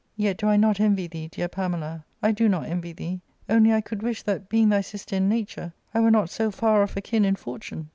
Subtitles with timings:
[0.17, 3.81] Yet do I not envy thee, dear Pamela, I do not envy thee; only I
[3.81, 7.23] could wish that, being" thy sister in nature, I were not so far off akin
[7.23, 7.87] in fortune."